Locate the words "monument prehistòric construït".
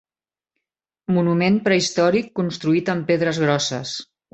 1.19-2.95